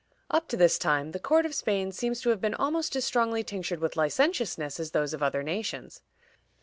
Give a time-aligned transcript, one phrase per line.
[0.31, 3.43] Up to this time the court of Spain seems to have been almost as strongly
[3.43, 6.01] tinctured with licentiousness as those of other nations.